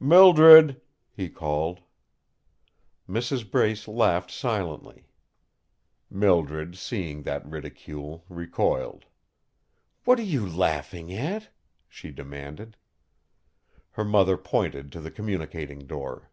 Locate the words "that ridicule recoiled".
7.22-9.06